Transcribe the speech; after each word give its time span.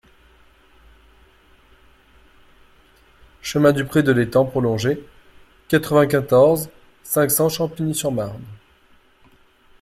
Chemin 3.43 3.71
du 3.71 3.85
Pré 3.85 4.01
de 4.01 4.11
l'Etang 4.11 4.45
Prolongé, 4.45 5.05
quatre-vingt-quatorze, 5.67 6.71
cinq 7.03 7.29
cents 7.29 7.49
Champigny-sur-Marne 7.49 8.41